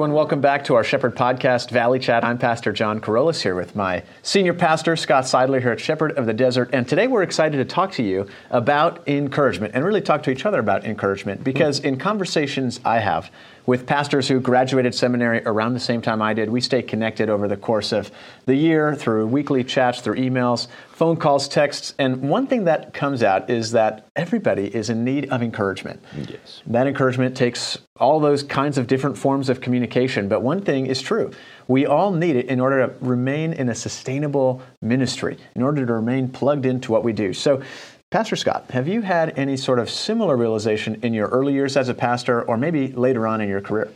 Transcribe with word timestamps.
everyone. 0.00 0.16
Welcome 0.16 0.40
back 0.40 0.64
to 0.64 0.76
our 0.76 0.82
Shepherd 0.82 1.14
Podcast, 1.14 1.70
Valley 1.70 1.98
Chat. 1.98 2.24
I'm 2.24 2.38
Pastor 2.38 2.72
John 2.72 3.02
Karolus 3.02 3.42
here 3.42 3.54
with 3.54 3.76
my 3.76 4.02
senior 4.22 4.54
pastor, 4.54 4.96
Scott 4.96 5.24
Seidler, 5.24 5.60
here 5.60 5.72
at 5.72 5.78
Shepherd 5.78 6.16
of 6.16 6.24
the 6.24 6.32
Desert. 6.32 6.70
And 6.72 6.88
today 6.88 7.06
we're 7.06 7.22
excited 7.22 7.58
to 7.58 7.66
talk 7.66 7.92
to 7.92 8.02
you 8.02 8.26
about 8.48 9.06
encouragement 9.06 9.74
and 9.74 9.84
really 9.84 10.00
talk 10.00 10.22
to 10.22 10.30
each 10.30 10.46
other 10.46 10.58
about 10.58 10.86
encouragement 10.86 11.44
because 11.44 11.80
in 11.80 11.98
conversations 11.98 12.80
I 12.82 13.00
have 13.00 13.30
with 13.70 13.86
pastors 13.86 14.26
who 14.26 14.40
graduated 14.40 14.92
seminary 14.92 15.40
around 15.46 15.74
the 15.74 15.78
same 15.78 16.02
time 16.02 16.20
I 16.20 16.34
did. 16.34 16.50
We 16.50 16.60
stay 16.60 16.82
connected 16.82 17.30
over 17.30 17.46
the 17.46 17.56
course 17.56 17.92
of 17.92 18.10
the 18.44 18.56
year 18.56 18.96
through 18.96 19.28
weekly 19.28 19.62
chats, 19.62 20.00
through 20.00 20.16
emails, 20.16 20.66
phone 20.90 21.16
calls, 21.16 21.46
texts. 21.46 21.94
And 21.96 22.28
one 22.28 22.48
thing 22.48 22.64
that 22.64 22.92
comes 22.92 23.22
out 23.22 23.48
is 23.48 23.70
that 23.70 24.08
everybody 24.16 24.74
is 24.74 24.90
in 24.90 25.04
need 25.04 25.30
of 25.30 25.40
encouragement. 25.40 26.02
Yes. 26.16 26.62
That 26.66 26.88
encouragement 26.88 27.36
takes 27.36 27.78
all 27.94 28.18
those 28.18 28.42
kinds 28.42 28.76
of 28.76 28.88
different 28.88 29.16
forms 29.16 29.48
of 29.48 29.60
communication. 29.60 30.26
But 30.26 30.42
one 30.42 30.62
thing 30.62 30.86
is 30.86 31.00
true 31.00 31.30
we 31.70 31.86
all 31.86 32.10
need 32.10 32.34
it 32.34 32.46
in 32.46 32.58
order 32.58 32.84
to 32.84 32.92
remain 33.00 33.52
in 33.52 33.68
a 33.68 33.74
sustainable 33.76 34.60
ministry, 34.82 35.38
in 35.54 35.62
order 35.62 35.86
to 35.86 35.92
remain 35.92 36.28
plugged 36.28 36.66
into 36.66 36.90
what 36.90 37.04
we 37.04 37.12
do. 37.12 37.32
So, 37.32 37.62
Pastor 38.10 38.34
Scott, 38.34 38.64
have 38.72 38.88
you 38.88 39.02
had 39.02 39.38
any 39.38 39.56
sort 39.56 39.78
of 39.78 39.88
similar 39.88 40.36
realization 40.36 40.98
in 41.02 41.14
your 41.14 41.28
early 41.28 41.52
years 41.52 41.76
as 41.76 41.88
a 41.88 41.94
pastor 41.94 42.42
or 42.42 42.56
maybe 42.56 42.88
later 42.88 43.24
on 43.24 43.40
in 43.40 43.48
your 43.48 43.60
career? 43.60 43.88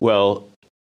Well, 0.00 0.48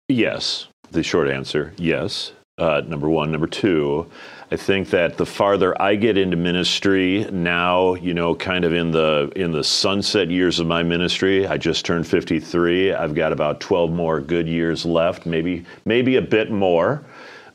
yes. 0.07 0.67
The 0.89 1.03
short 1.03 1.27
answer, 1.27 1.73
yes. 1.75 2.31
Uh, 2.57 2.81
number 2.87 3.09
one. 3.09 3.29
Number 3.29 3.47
two, 3.47 4.09
I 4.51 4.55
think 4.55 4.89
that 4.91 5.17
the 5.17 5.25
farther 5.25 5.79
I 5.81 5.95
get 5.95 6.17
into 6.17 6.37
ministry 6.37 7.27
now, 7.29 7.95
you 7.95 8.13
know, 8.13 8.35
kind 8.35 8.63
of 8.63 8.73
in 8.73 8.91
the 8.91 9.33
in 9.35 9.51
the 9.51 9.65
sunset 9.65 10.29
years 10.29 10.61
of 10.61 10.67
my 10.67 10.81
ministry, 10.81 11.45
I 11.47 11.57
just 11.57 11.85
turned 11.85 12.07
53. 12.07 12.93
I've 12.93 13.15
got 13.15 13.33
about 13.33 13.59
12 13.59 13.91
more 13.91 14.21
good 14.21 14.47
years 14.47 14.85
left, 14.85 15.25
maybe 15.25 15.65
maybe 15.83 16.15
a 16.15 16.21
bit 16.21 16.51
more. 16.51 17.03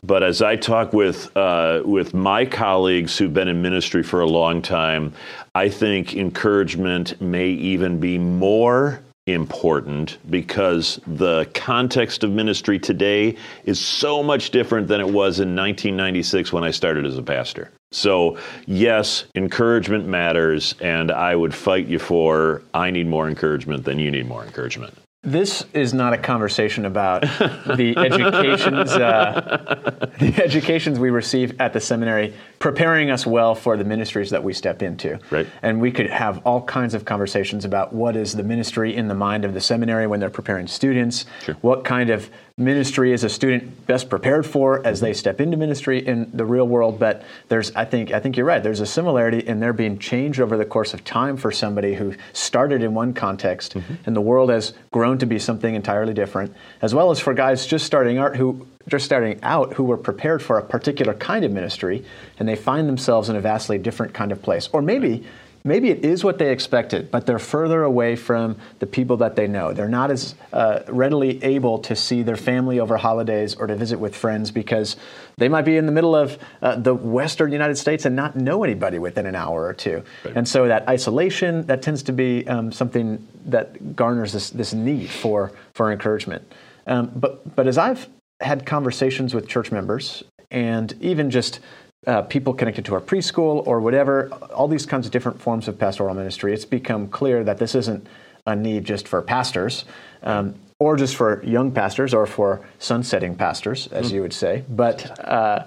But 0.02 0.22
as 0.22 0.42
I 0.42 0.56
talk 0.56 0.92
with 0.92 1.34
uh, 1.36 1.83
with 1.84 2.14
my 2.14 2.44
colleagues 2.44 3.16
who've 3.16 3.33
been 3.33 3.48
in 3.48 3.62
ministry 3.62 4.03
for 4.03 4.20
a 4.20 4.27
long 4.27 4.62
time, 4.62 5.12
I 5.55 5.69
think 5.69 6.14
encouragement 6.14 7.20
may 7.20 7.48
even 7.48 7.98
be 7.98 8.19
more 8.19 9.00
important 9.27 10.19
because 10.30 11.00
the 11.06 11.48
context 11.53 12.22
of 12.22 12.30
ministry 12.30 12.78
today 12.78 13.36
is 13.64 13.80
so 13.80 14.22
much 14.22 14.50
different 14.50 14.86
than 14.86 15.00
it 15.00 15.06
was 15.06 15.41
in 15.41 15.56
1996 15.56 16.53
when 16.53 16.62
I 16.62 16.70
started 16.70 17.05
as 17.05 17.19
a 17.19 17.22
pastor. 17.22 17.72
So, 17.91 18.38
yes, 18.66 19.25
encouragement 19.34 20.06
matters, 20.06 20.75
and 20.81 21.10
I 21.10 21.34
would 21.34 21.55
fight 21.55 21.86
you 21.86 21.98
for 21.98 22.62
I 22.72 22.91
need 22.91 23.08
more 23.08 23.28
encouragement 23.28 23.84
than 23.84 23.98
you 23.98 24.10
need 24.10 24.28
more 24.28 24.44
encouragement. 24.44 24.94
This 25.27 25.66
is 25.72 25.92
not 25.92 26.12
a 26.12 26.19
conversation 26.19 26.84
about 26.84 27.22
the 27.22 27.94
educations, 27.96 28.92
uh, 28.92 30.08
the 30.20 30.41
educations 30.41 31.00
we 31.00 31.10
receive 31.10 31.60
at 31.60 31.72
the 31.72 31.80
seminary, 31.80 32.32
preparing 32.60 33.10
us 33.10 33.27
well 33.27 33.56
for 33.56 33.77
the 33.77 33.82
ministries 33.82 34.30
that 34.30 34.44
we 34.44 34.52
step 34.52 34.82
into. 34.82 35.19
Right. 35.30 35.48
And 35.62 35.80
we 35.80 35.91
could 35.91 36.08
have 36.10 36.38
all 36.47 36.62
kinds 36.62 36.94
of 36.94 37.04
conversations 37.04 37.64
about 37.64 37.92
what 37.92 38.14
is 38.14 38.34
the 38.34 38.44
ministry 38.44 38.94
in 38.94 39.08
the 39.08 39.16
mind 39.16 39.44
of 39.44 39.52
the 39.52 39.60
seminary 39.60 40.06
when 40.06 40.20
they're 40.20 40.30
preparing 40.30 40.69
students. 40.69 41.27
Sure. 41.42 41.56
What 41.60 41.84
kind 41.84 42.10
of 42.10 42.30
ministry 42.59 43.12
is 43.12 43.23
a 43.23 43.29
student 43.29 43.87
best 43.87 44.09
prepared 44.09 44.47
for 44.47 44.81
as 44.87 45.01
they 45.01 45.12
step 45.12 45.43
into 45.43 45.59
ministry 45.59 45.99
in 46.07 46.31
the 46.33 46.47
real 46.47 46.67
world 46.67 46.99
but 46.99 47.23
there's 47.49 47.71
i 47.77 47.85
think 47.85 48.12
i 48.12 48.19
think 48.19 48.35
you're 48.35 48.47
right. 48.47 48.62
There's 48.62 48.81
a 48.81 48.87
similarity 48.87 49.41
in 49.41 49.61
there 49.61 49.75
being 49.75 49.99
changed 49.99 50.41
over 50.41 50.57
the 50.57 50.65
course 50.65 50.95
of 50.95 51.05
time 51.05 51.37
for 51.37 51.53
somebody 51.53 51.93
who 51.93 52.15
started 52.33 52.83
in 52.83 52.95
one 52.95 53.12
context 53.12 53.75
mm-hmm. 53.75 53.97
and 54.07 54.17
the 54.17 54.23
world 54.23 54.49
has 54.49 54.73
grown 54.91 55.19
to 55.19 55.27
be 55.27 55.39
something 55.39 55.75
entirely 55.75 56.15
different 56.15 56.56
as 56.81 56.95
well 56.95 57.11
as 57.11 57.21
for 57.21 57.34
guys 57.34 57.66
just 57.66 57.84
starting 57.84 58.16
out 58.16 58.37
who 58.37 58.66
just 58.89 59.05
starting 59.05 59.39
out 59.43 59.75
who 59.75 59.84
were 59.84 59.99
prepared 59.99 60.43
for 60.43 60.56
a 60.56 60.62
particular 60.62 61.12
kind 61.12 61.45
of 61.45 61.53
ministry 61.53 62.06
and 62.39 62.49
they 62.49 62.56
find 62.56 62.89
themselves 62.89 63.28
in 63.28 63.37
a 63.37 63.41
vastly 63.41 63.77
different 63.77 64.15
kind 64.15 64.33
of 64.33 64.41
place. 64.41 64.69
Or 64.72 64.81
maybe 64.81 65.27
maybe 65.66 65.91
it 65.91 66.04
is 66.04 66.25
what 66.25 66.38
they 66.38 66.50
expected, 66.50 67.10
but 67.10 67.27
they're 67.27 67.38
further 67.38 67.82
away 67.82 68.16
from 68.16 68.56
the 68.78 68.87
people 68.87 69.19
that 69.19 69.37
they 69.37 69.47
know. 69.47 69.72
They're 69.72 69.88
not 69.88 70.10
as 70.10 70.34
uh, 70.53 70.81
readily 70.88 71.43
able 71.43 71.81
to 71.81 71.97
see 71.97 72.22
their 72.22 72.37
family 72.37 72.81
over 72.81 72.97
holidays 72.97 73.54
or 73.54 73.66
to 73.66 73.75
visit 73.75 73.99
with 73.99 74.15
friends 74.15 74.50
because 74.50 74.97
they 75.37 75.49
might 75.49 75.65
be 75.66 75.77
in 75.77 75.87
the 75.87 75.93
middle 75.93 76.15
of 76.15 76.38
uh, 76.62 76.77
the 76.77 76.94
Western 76.94 77.53
United 77.53 77.77
States 77.77 78.06
and 78.06 78.16
not 78.16 78.37
know 78.37 78.65
anybody 78.65 78.99
within 78.99 79.27
an 79.27 79.34
hour 79.34 79.65
or 79.65 79.75
two. 79.75 80.03
Right. 80.25 80.37
And 80.37 80.49
so 80.49 80.69
that 80.69 80.88
isolation, 80.88 81.66
that 81.66 81.83
tends 81.83 82.04
to 82.04 82.12
be 82.12 82.47
um, 82.47 82.72
something 82.72 83.27
that 83.47 83.97
garners 83.97 84.33
this, 84.33 84.50
this 84.50 84.72
need 84.72 85.10
for, 85.10 85.53
for 85.75 85.93
encouragement. 85.93 86.50
Um, 86.87 87.10
but, 87.15 87.56
but 87.56 87.66
as 87.66 87.77
I've 87.77 88.09
had 88.41 88.65
conversations 88.65 89.34
with 89.34 89.48
church 89.48 89.72
members 89.72 90.22
and 90.50 90.94
even 91.00 91.31
just 91.31 91.60
uh, 92.07 92.23
people 92.23 92.55
connected 92.55 92.84
to 92.84 92.95
our 92.95 93.01
preschool 93.01 93.67
or 93.67 93.81
whatever, 93.81 94.29
all 94.55 94.69
these 94.69 94.87
kinds 94.87 95.07
of 95.07 95.12
different 95.12 95.41
forms 95.41 95.69
of 95.69 95.79
pastoral 95.79 96.15
ministry, 96.15 96.53
it's 96.53 96.65
become 96.65 97.09
clear 97.09 97.43
that 97.45 97.59
this 97.59 97.75
isn't 97.75 98.07
a 98.47 98.55
need 98.55 98.84
just 98.84 99.09
for 99.09 99.21
pastors 99.23 99.84
um, 100.23 100.55
or 100.79 100.97
just 100.97 101.17
for 101.17 101.43
young 101.45 101.73
pastors 101.73 102.15
or 102.15 102.27
for 102.27 102.61
sunsetting 102.79 103.34
pastors, 103.34 103.89
as 103.89 104.11
mm. 104.11 104.15
you 104.15 104.23
would 104.23 104.33
say, 104.33 104.62
but, 104.69 105.19
uh, 105.27 105.65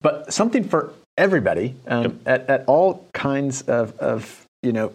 but 0.00 0.32
something 0.32 0.64
for 0.64 0.94
everybody 1.18 1.74
um, 1.88 2.02
yep. 2.02 2.12
at, 2.26 2.50
at 2.50 2.64
all 2.66 3.06
kinds 3.12 3.62
of, 3.62 3.96
of 3.98 4.46
you 4.62 4.72
know, 4.72 4.92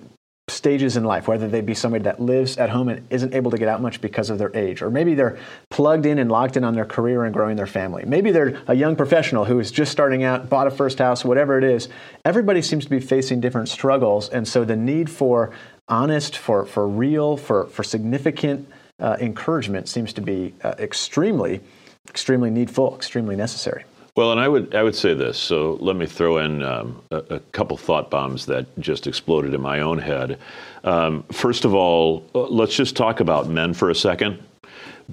stages 0.51 0.97
in 0.97 1.03
life, 1.03 1.27
whether 1.27 1.47
they 1.47 1.61
be 1.61 1.73
somebody 1.73 2.03
that 2.03 2.19
lives 2.19 2.57
at 2.57 2.69
home 2.69 2.89
and 2.89 3.05
isn't 3.09 3.33
able 3.33 3.51
to 3.51 3.57
get 3.57 3.67
out 3.67 3.81
much 3.81 4.01
because 4.01 4.29
of 4.29 4.37
their 4.37 4.55
age, 4.55 4.81
or 4.81 4.89
maybe 4.89 5.15
they're 5.15 5.37
plugged 5.69 6.05
in 6.05 6.19
and 6.19 6.31
locked 6.31 6.57
in 6.57 6.63
on 6.63 6.75
their 6.75 6.85
career 6.85 7.23
and 7.23 7.33
growing 7.33 7.55
their 7.55 7.67
family. 7.67 8.03
Maybe 8.05 8.31
they're 8.31 8.61
a 8.67 8.75
young 8.75 8.95
professional 8.95 9.45
who 9.45 9.59
is 9.59 9.71
just 9.71 9.91
starting 9.91 10.23
out, 10.23 10.49
bought 10.49 10.67
a 10.67 10.71
first 10.71 10.99
house, 10.99 11.25
whatever 11.25 11.57
it 11.57 11.63
is. 11.63 11.89
Everybody 12.25 12.61
seems 12.61 12.83
to 12.83 12.89
be 12.89 12.99
facing 12.99 13.41
different 13.41 13.69
struggles, 13.69 14.29
and 14.29 14.47
so 14.47 14.65
the 14.65 14.75
need 14.75 15.09
for 15.09 15.51
honest, 15.87 16.37
for, 16.37 16.65
for 16.65 16.87
real, 16.87 17.37
for, 17.37 17.65
for 17.67 17.83
significant 17.83 18.67
uh, 18.99 19.17
encouragement 19.19 19.87
seems 19.89 20.13
to 20.13 20.21
be 20.21 20.53
uh, 20.63 20.75
extremely, 20.79 21.61
extremely 22.07 22.49
needful, 22.49 22.95
extremely 22.95 23.35
necessary. 23.35 23.83
Well, 24.15 24.33
and 24.33 24.41
I 24.41 24.47
would 24.49 24.75
I 24.75 24.83
would 24.83 24.95
say 24.95 25.13
this. 25.13 25.37
So 25.37 25.77
let 25.79 25.95
me 25.95 26.05
throw 26.05 26.39
in 26.39 26.61
um, 26.63 27.01
a, 27.11 27.17
a, 27.35 27.39
couple 27.53 27.77
thought 27.77 28.09
bombs 28.09 28.45
that 28.47 28.65
just 28.79 29.07
exploded 29.07 29.53
in 29.53 29.61
my 29.61 29.79
own 29.79 29.97
head. 29.97 30.37
Um, 30.83 31.23
first 31.31 31.63
of 31.63 31.73
all, 31.73 32.25
uh, 32.35 32.41
let's 32.41 32.75
just 32.75 32.97
talk 32.97 33.21
about 33.21 33.47
men 33.47 33.73
for 33.73 33.89
a 33.89 33.95
second, 33.95 34.43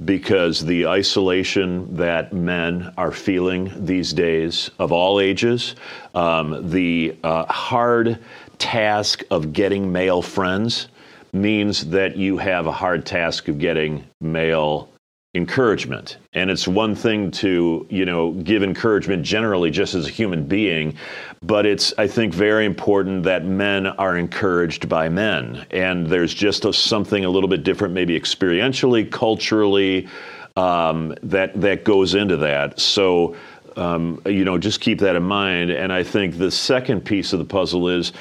because 0.04 0.64
the 0.64 0.86
isolation 0.88 1.94
that 1.94 2.32
men 2.32 2.92
are 2.96 3.12
feeling 3.12 3.72
these 3.84 4.12
days, 4.12 4.70
of 4.80 4.90
all 4.90 5.20
ages, 5.20 5.76
um, 6.14 6.68
the 6.70 7.16
uh, 7.22 7.44
hard 7.46 8.18
task 8.58 9.22
of 9.30 9.52
getting 9.52 9.92
male 9.92 10.22
friends 10.22 10.88
means 11.32 11.88
that 11.90 12.16
you 12.16 12.36
have 12.36 12.66
a 12.66 12.72
hard 12.72 13.06
task 13.06 13.46
of 13.46 13.58
getting 13.58 14.04
male 14.20 14.88
encouragement. 15.34 16.16
And 16.32 16.50
it's 16.50 16.66
one 16.66 16.94
thing 16.94 17.30
to 17.32 17.86
you 17.90 18.06
know 18.06 18.32
give 18.32 18.62
encouragement 18.62 19.24
generally 19.24 19.70
just 19.70 19.94
as 19.94 20.06
a 20.06 20.10
human 20.10 20.44
being 20.44 20.96
but 21.42 21.66
it's 21.66 21.92
i 21.98 22.06
think 22.06 22.32
very 22.32 22.64
important 22.64 23.24
that 23.24 23.44
men 23.44 23.86
are 23.86 24.16
encouraged 24.16 24.88
by 24.88 25.08
men. 25.10 25.66
And 25.70 26.06
there's 26.06 26.32
just 26.32 26.64
a, 26.64 26.72
something 26.72 27.26
a 27.26 27.30
little 27.30 27.48
bit 27.48 27.62
different 27.62 27.92
maybe 27.92 28.18
experientially 28.18 29.10
culturally 29.10 30.08
um, 30.56 31.14
that 31.22 31.60
that 31.60 31.84
goes 31.84 32.14
into 32.14 32.38
that. 32.38 32.80
So 32.80 33.36
um, 33.76 34.22
you 34.24 34.46
know 34.46 34.56
just 34.56 34.80
keep 34.80 34.98
that 35.00 35.14
in 35.14 35.24
mind. 35.24 35.70
And 35.70 35.92
i 35.92 36.02
think 36.02 36.38
the 36.38 36.50
second 36.50 37.04
piece 37.04 37.34
of 37.34 37.38
the 37.38 37.44
puzzle 37.44 37.86
is 37.88 38.12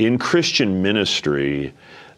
in 0.00 0.18
christian 0.18 0.82
ministry 0.82 1.72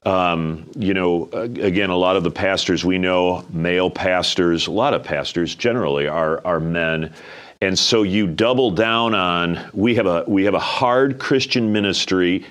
um, 0.05 0.69
you 0.77 0.95
know, 0.95 1.29
again, 1.33 1.91
a 1.91 1.97
lot 1.97 2.17
of 2.17 2.23
the 2.23 2.31
pastors 2.31 2.85
we 2.85 2.99
know, 2.99 3.45
male 3.51 3.91
pastors, 3.91 4.67
a 4.67 4.71
lot 4.71 4.95
of 4.95 5.03
pastors 5.03 5.55
generally 5.55 6.07
are 6.07 6.41
are 6.47 6.61
men, 6.61 7.13
and 7.61 7.79
so 7.79 8.03
you 8.05 8.27
double 8.27 8.71
down 8.71 9.15
on 9.15 9.69
we 9.73 9.95
have 9.97 10.07
a 10.07 10.25
we 10.29 10.45
have 10.45 10.55
a 10.55 10.61
hard 10.61 11.19
Christian 11.19 11.73
ministry, 11.73 12.47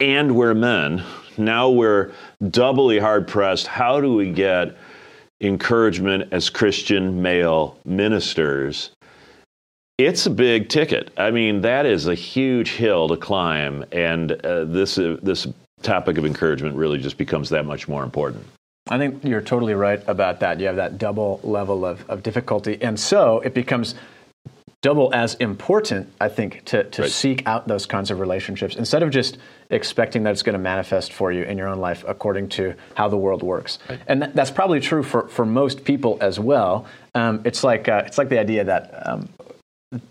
and 0.00 0.34
we're 0.34 0.54
men. 0.54 1.04
Now 1.36 1.70
we're 1.70 2.12
doubly 2.50 2.98
hard 2.98 3.28
pressed. 3.28 3.66
How 3.66 4.00
do 4.00 4.14
we 4.14 4.32
get 4.32 4.76
encouragement 5.40 6.32
as 6.32 6.50
Christian 6.50 7.22
male 7.22 7.78
ministers? 7.84 8.90
It's 9.98 10.26
a 10.26 10.30
big 10.30 10.68
ticket. 10.68 11.12
I 11.16 11.32
mean, 11.32 11.60
that 11.62 11.84
is 11.84 12.06
a 12.06 12.14
huge 12.14 12.72
hill 12.72 13.08
to 13.08 13.16
climb, 13.16 13.84
and 13.92 14.32
uh, 14.32 14.64
this 14.64 14.96
uh, 14.96 15.18
this 15.22 15.46
topic 15.82 16.18
of 16.18 16.24
encouragement 16.24 16.76
really 16.76 16.98
just 16.98 17.18
becomes 17.18 17.50
that 17.50 17.64
much 17.64 17.88
more 17.88 18.02
important. 18.02 18.44
I 18.90 18.98
think 18.98 19.22
you're 19.24 19.42
totally 19.42 19.74
right 19.74 20.02
about 20.06 20.40
that. 20.40 20.60
You 20.60 20.66
have 20.66 20.76
that 20.76 20.98
double 20.98 21.40
level 21.42 21.84
of, 21.84 22.08
of 22.08 22.22
difficulty. 22.22 22.78
And 22.80 22.98
so 22.98 23.40
it 23.40 23.52
becomes 23.52 23.94
double 24.80 25.12
as 25.12 25.34
important, 25.34 26.10
I 26.20 26.28
think, 26.28 26.64
to, 26.66 26.84
to 26.84 27.02
Right. 27.02 27.10
seek 27.10 27.46
out 27.46 27.66
those 27.68 27.84
kinds 27.84 28.10
of 28.10 28.20
relationships 28.20 28.76
instead 28.76 29.02
of 29.02 29.10
just 29.10 29.36
expecting 29.70 30.22
that 30.22 30.30
it's 30.30 30.42
going 30.42 30.54
to 30.54 30.58
manifest 30.58 31.12
for 31.12 31.32
you 31.32 31.42
in 31.42 31.58
your 31.58 31.68
own 31.68 31.80
life 31.80 32.04
according 32.08 32.48
to 32.50 32.74
how 32.94 33.08
the 33.08 33.16
world 33.16 33.42
works. 33.42 33.78
And 34.06 34.22
that, 34.22 34.34
that's 34.34 34.50
probably 34.50 34.80
true 34.80 35.02
for, 35.02 35.28
for 35.28 35.44
most 35.44 35.84
people 35.84 36.16
as 36.20 36.38
well. 36.40 36.86
Um, 37.14 37.42
it's 37.44 37.64
like 37.64 37.88
uh, 37.88 38.04
it's 38.06 38.18
like 38.18 38.28
the 38.28 38.38
idea 38.38 38.64
that 38.64 39.02
um, 39.06 39.28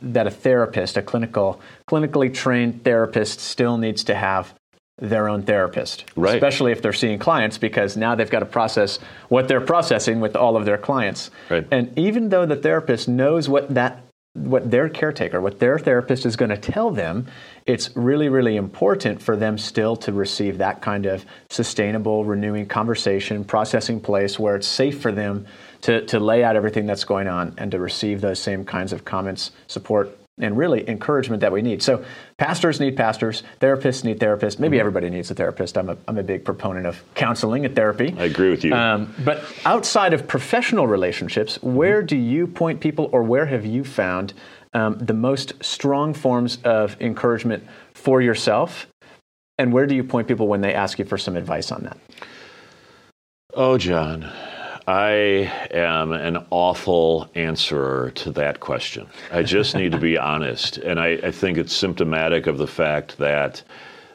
that 0.01 0.27
a 0.27 0.31
therapist, 0.31 0.97
a 0.97 1.01
clinical, 1.01 1.61
clinically 1.89 2.33
trained 2.33 2.83
therapist, 2.83 3.39
still 3.39 3.77
needs 3.77 4.03
to 4.05 4.15
have 4.15 4.53
their 4.99 5.29
own 5.29 5.43
therapist, 5.43 6.05
Right. 6.15 6.35
especially 6.35 6.71
if 6.71 6.81
they're 6.81 6.93
seeing 6.93 7.19
clients, 7.19 7.57
because 7.57 7.95
now 7.95 8.15
they've 8.15 8.29
got 8.29 8.39
to 8.39 8.45
process 8.45 8.99
what 9.29 9.47
they're 9.47 9.61
processing 9.61 10.19
with 10.19 10.35
all 10.35 10.57
of 10.57 10.65
their 10.65 10.77
clients. 10.77 11.29
Right. 11.49 11.67
And 11.69 11.97
even 11.97 12.29
though 12.29 12.45
the 12.45 12.55
therapist 12.55 13.07
knows 13.07 13.47
what 13.47 13.73
that 13.73 14.01
what 14.33 14.69
their 14.69 14.87
caretaker, 14.87 15.41
what 15.41 15.59
their 15.59 15.79
therapist 15.79 16.23
is 16.23 16.35
going 16.35 16.49
to 16.49 16.57
tell 16.57 16.91
them, 16.91 17.25
it's 17.65 17.89
really, 17.95 18.29
really 18.29 18.55
important 18.55 19.19
for 19.19 19.35
them 19.35 19.57
still 19.57 19.95
to 19.95 20.13
receive 20.13 20.59
that 20.59 20.79
kind 20.79 21.07
of 21.07 21.25
sustainable, 21.49 22.23
renewing 22.23 22.67
conversation, 22.67 23.43
processing 23.43 23.99
place 23.99 24.37
where 24.37 24.55
it's 24.55 24.67
safe 24.67 25.01
for 25.01 25.11
them 25.11 25.47
to, 25.81 26.05
to 26.05 26.19
lay 26.19 26.43
out 26.43 26.55
everything 26.55 26.85
that's 26.85 27.03
going 27.03 27.27
on 27.27 27.55
and 27.57 27.71
to 27.71 27.79
receive 27.79 28.21
those 28.21 28.37
same 28.39 28.63
kinds 28.63 28.93
of 28.93 29.05
comments, 29.05 29.51
support, 29.65 30.15
and 30.39 30.57
really 30.57 30.87
encouragement 30.87 31.41
that 31.41 31.51
we 31.51 31.61
need. 31.61 31.81
So 31.81 32.05
pastors 32.37 32.79
need 32.79 32.95
pastors, 32.95 33.43
therapists 33.59 34.03
need 34.03 34.19
therapists. 34.19 34.59
Maybe 34.59 34.79
everybody 34.79 35.09
needs 35.09 35.31
a 35.31 35.35
therapist. 35.35 35.77
I'm 35.77 35.89
a, 35.89 35.97
I'm 36.07 36.17
a 36.17 36.23
big 36.23 36.45
proponent 36.45 36.85
of 36.85 37.03
counseling 37.15 37.65
and 37.65 37.75
therapy. 37.75 38.15
I 38.17 38.25
agree 38.25 38.51
with 38.51 38.63
you. 38.63 38.73
Um, 38.73 39.13
but 39.25 39.43
outside 39.65 40.13
of 40.13 40.27
professional 40.27 40.85
relationships, 40.87 41.61
where 41.63 42.03
do 42.03 42.15
you 42.15 42.45
point 42.47 42.79
people, 42.81 43.09
or 43.11 43.23
where 43.23 43.47
have 43.47 43.65
you 43.65 43.83
found 43.83 44.33
um, 44.73 44.97
the 44.99 45.13
most 45.13 45.53
strong 45.63 46.13
forms 46.13 46.59
of 46.63 46.95
encouragement 47.01 47.63
for 47.93 48.21
yourself? 48.21 48.87
And 49.57 49.73
where 49.73 49.87
do 49.87 49.95
you 49.95 50.03
point 50.03 50.27
people 50.27 50.47
when 50.47 50.61
they 50.61 50.73
ask 50.73 50.99
you 50.99 51.05
for 51.05 51.17
some 51.17 51.35
advice 51.35 51.71
on 51.71 51.83
that? 51.83 51.97
Oh, 53.55 53.79
John, 53.79 54.31
I 54.87 55.51
am 55.71 56.13
an 56.13 56.45
awful 56.49 57.29
answerer 57.35 58.11
to 58.11 58.31
that 58.31 58.61
question. 58.61 59.07
I 59.33 59.43
just 59.43 59.75
need 59.75 59.91
to 59.91 59.97
be 59.97 60.17
honest. 60.17 60.77
And 60.77 60.97
I, 60.97 61.19
I 61.21 61.31
think 61.31 61.57
it's 61.57 61.75
symptomatic 61.75 62.47
of 62.47 62.57
the 62.57 62.67
fact 62.67 63.17
that, 63.17 63.61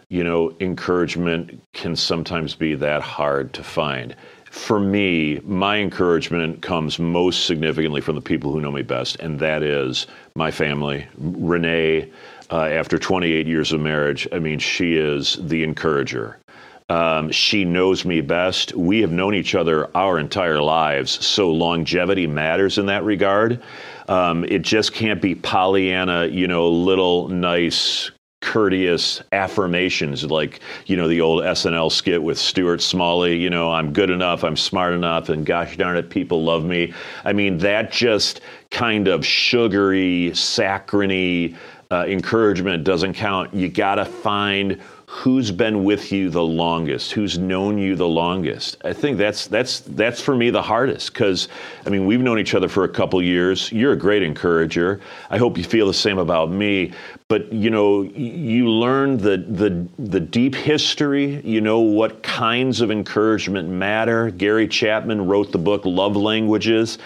you 0.08 0.24
know, 0.24 0.56
encouragement 0.60 1.62
can 1.74 1.94
sometimes 1.94 2.54
be 2.54 2.74
that 2.76 3.02
hard 3.02 3.52
to 3.52 3.62
find. 3.62 4.16
For 4.50 4.80
me, 4.80 5.40
my 5.44 5.76
encouragement 5.76 6.62
comes 6.62 6.98
most 6.98 7.44
significantly 7.46 8.00
from 8.00 8.14
the 8.14 8.22
people 8.22 8.50
who 8.50 8.60
know 8.60 8.70
me 8.70 8.82
best, 8.82 9.16
and 9.16 9.40
that 9.40 9.62
is 9.62 10.06
my 10.34 10.50
family. 10.50 11.06
Renee, 11.18 12.10
uh, 12.50 12.64
after 12.64 12.98
28 12.98 13.46
years 13.46 13.72
of 13.72 13.80
marriage, 13.80 14.26
I 14.32 14.38
mean, 14.38 14.58
she 14.58 14.96
is 14.96 15.38
the 15.40 15.64
encourager. 15.64 16.38
Um, 16.88 17.30
she 17.30 17.64
knows 17.64 18.04
me 18.04 18.20
best. 18.20 18.74
We 18.74 19.00
have 19.00 19.12
known 19.12 19.34
each 19.34 19.54
other 19.54 19.94
our 19.96 20.18
entire 20.18 20.60
lives, 20.60 21.24
so 21.24 21.50
longevity 21.50 22.26
matters 22.26 22.78
in 22.78 22.86
that 22.86 23.04
regard. 23.04 23.62
Um, 24.08 24.44
it 24.44 24.62
just 24.62 24.92
can't 24.92 25.22
be 25.22 25.34
Pollyanna, 25.34 26.26
you 26.26 26.48
know, 26.48 26.68
little 26.68 27.28
nice, 27.28 28.10
courteous 28.42 29.22
affirmations 29.30 30.24
like, 30.24 30.60
you 30.86 30.96
know, 30.96 31.08
the 31.08 31.20
old 31.20 31.44
SNL 31.44 31.90
skit 31.90 32.22
with 32.22 32.36
Stuart 32.38 32.82
Smalley, 32.82 33.36
you 33.36 33.48
know, 33.48 33.70
I'm 33.70 33.92
good 33.92 34.10
enough, 34.10 34.42
I'm 34.42 34.56
smart 34.56 34.92
enough, 34.92 35.28
and 35.28 35.46
gosh 35.46 35.76
darn 35.76 35.96
it, 35.96 36.10
people 36.10 36.42
love 36.44 36.64
me. 36.64 36.92
I 37.24 37.32
mean, 37.32 37.56
that 37.58 37.92
just 37.92 38.40
kind 38.70 39.06
of 39.08 39.24
sugary, 39.24 40.32
saccharine 40.34 41.56
uh, 41.92 42.04
encouragement 42.06 42.84
doesn't 42.84 43.14
count. 43.14 43.54
You 43.54 43.68
got 43.68 43.94
to 43.94 44.04
find 44.04 44.80
who's 45.12 45.50
been 45.50 45.84
with 45.84 46.10
you 46.10 46.30
the 46.30 46.42
longest, 46.42 47.12
who's 47.12 47.36
known 47.36 47.76
you 47.76 47.94
the 47.94 48.08
longest. 48.08 48.78
I 48.82 48.94
think 48.94 49.18
that's 49.18 49.46
that's 49.46 49.80
that's 49.80 50.22
for 50.22 50.34
me 50.34 50.48
the 50.48 50.62
hardest 50.62 51.12
because 51.12 51.48
I 51.84 51.90
mean 51.90 52.06
we've 52.06 52.22
known 52.22 52.38
each 52.38 52.54
other 52.54 52.66
for 52.66 52.84
a 52.84 52.88
couple 52.88 53.20
years. 53.20 53.70
You're 53.70 53.92
a 53.92 53.96
great 53.96 54.22
encourager. 54.22 55.02
I 55.28 55.36
hope 55.36 55.58
you 55.58 55.64
feel 55.64 55.86
the 55.86 55.92
same 55.92 56.16
about 56.16 56.50
me. 56.50 56.92
But 57.32 57.50
you 57.50 57.70
know 57.70 58.02
you 58.02 58.68
learn 58.68 59.16
the 59.16 59.38
the 59.38 59.88
the 59.98 60.20
deep 60.20 60.54
history. 60.54 61.40
You 61.40 61.62
know 61.62 61.80
what 61.80 62.22
kinds 62.22 62.82
of 62.82 62.90
encouragement 62.90 63.70
matter. 63.70 64.28
Gary 64.28 64.68
Chapman 64.68 65.26
wrote 65.26 65.50
the 65.50 65.56
book 65.56 65.86
Love 65.86 66.14
Languages. 66.14 66.98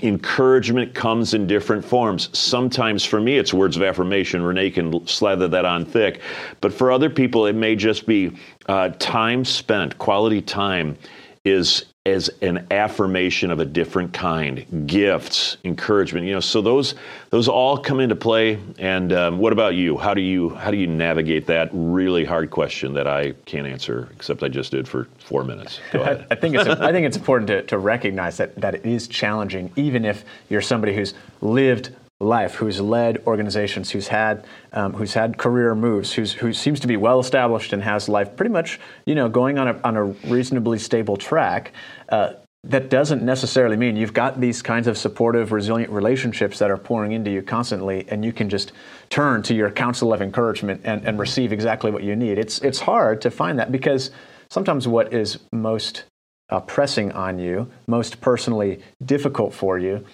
Encouragement 0.00 0.94
comes 0.94 1.34
in 1.34 1.48
different 1.48 1.84
forms. 1.84 2.30
Sometimes 2.38 3.04
for 3.04 3.20
me 3.20 3.36
it's 3.36 3.52
words 3.52 3.76
of 3.76 3.82
affirmation. 3.82 4.42
Renee 4.42 4.70
can 4.70 5.04
slather 5.08 5.48
that 5.48 5.64
on 5.64 5.84
thick. 5.84 6.20
But 6.60 6.72
for 6.72 6.92
other 6.92 7.10
people 7.10 7.46
it 7.46 7.56
may 7.56 7.74
just 7.74 8.06
be 8.06 8.30
uh, 8.68 8.90
time 9.00 9.44
spent, 9.44 9.98
quality 9.98 10.40
time 10.40 10.96
is 11.44 11.86
as 12.12 12.30
an 12.42 12.66
affirmation 12.70 13.50
of 13.50 13.60
a 13.60 13.64
different 13.64 14.12
kind 14.12 14.86
gifts 14.86 15.56
encouragement 15.64 16.26
you 16.26 16.32
know 16.32 16.40
so 16.40 16.60
those 16.60 16.94
those 17.30 17.48
all 17.48 17.76
come 17.76 18.00
into 18.00 18.16
play. 18.16 18.58
And 18.78 19.12
um, 19.12 19.38
what 19.38 19.52
about 19.52 19.74
you? 19.74 19.96
How 19.98 20.14
do 20.14 20.20
you 20.20 20.50
how 20.50 20.70
do 20.70 20.76
you 20.76 20.86
navigate 20.86 21.46
that 21.46 21.68
really 21.72 22.24
hard 22.24 22.50
question 22.50 22.94
that 22.94 23.06
i 23.06 23.32
can't 23.44 23.66
answer 23.66 24.08
except 24.14 24.42
i 24.42 24.48
just 24.48 24.70
did 24.70 24.88
for 24.88 25.08
four 25.18 25.44
minutes? 25.44 25.80
Go 25.92 26.00
ahead. 26.00 26.26
I 26.30 26.34
think 26.34 26.54
it's 26.54 26.68
I 26.68 26.92
think 26.92 27.06
it's 27.06 27.16
important 27.16 27.48
to, 27.48 27.62
to 27.62 27.78
recognize 27.78 28.36
that 28.38 28.56
that 28.56 28.76
it 28.76 28.86
is 28.86 29.08
challenging, 29.08 29.70
even 29.76 30.04
if 30.04 30.24
you're 30.48 30.62
somebody 30.62 30.94
who's 30.94 31.14
lived 31.40 31.90
life, 32.20 32.56
who's 32.56 32.80
led 32.80 33.22
organizations, 33.26 33.90
who's 33.90 34.08
had 34.08 34.44
um, 34.72 34.92
who's 34.92 35.14
had 35.14 35.38
career 35.38 35.74
moves, 35.74 36.12
who's 36.12 36.32
who 36.32 36.52
seems 36.52 36.80
to 36.80 36.86
be 36.86 36.96
well 36.96 37.20
established 37.20 37.72
and 37.72 37.82
has 37.82 38.08
life 38.08 38.36
pretty 38.36 38.52
much 38.52 38.80
you 39.06 39.14
know 39.14 39.28
going 39.28 39.58
on 39.58 39.68
a 39.68 39.80
on 39.84 39.96
a 39.96 40.04
reasonably 40.04 40.78
stable 40.78 41.16
track. 41.16 41.72
Uh, 42.08 42.32
that 42.64 42.90
doesn't 42.90 43.22
necessarily 43.22 43.76
mean 43.76 43.96
you've 43.96 44.12
got 44.12 44.40
these 44.40 44.62
kinds 44.62 44.88
of 44.88 44.98
supportive, 44.98 45.52
resilient 45.52 45.92
relationships 45.92 46.58
that 46.58 46.72
are 46.72 46.76
pouring 46.76 47.12
into 47.12 47.30
you 47.30 47.40
constantly, 47.40 48.04
and 48.08 48.24
you 48.24 48.32
can 48.32 48.48
just 48.48 48.72
turn 49.10 49.44
to 49.44 49.54
your 49.54 49.70
counsel 49.70 50.12
of 50.12 50.20
encouragement 50.20 50.80
and, 50.82 51.06
and 51.06 51.20
receive 51.20 51.52
exactly 51.52 51.92
what 51.92 52.02
you 52.02 52.16
need. 52.16 52.36
It's 52.36 52.58
it's 52.60 52.80
hard 52.80 53.20
to 53.22 53.30
find 53.30 53.58
that 53.60 53.70
because 53.70 54.10
sometimes 54.50 54.88
what 54.88 55.14
is 55.14 55.38
most 55.52 56.04
uh, 56.50 56.60
pressing 56.60 57.12
on 57.12 57.38
you, 57.38 57.70
most 57.86 58.20
personally 58.20 58.80
difficult 59.04 59.54
for 59.54 59.78
you, 59.78 60.04